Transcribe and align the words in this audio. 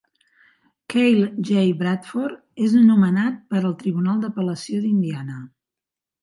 Cale 0.93 1.27
J. 1.49 1.65
Bradford 1.81 2.63
és 2.69 2.73
nomenat 2.87 3.37
per 3.53 3.61
al 3.71 3.77
Tribunal 3.83 4.25
d'Apel·lació 4.25 4.81
d'Indiana. 4.87 5.39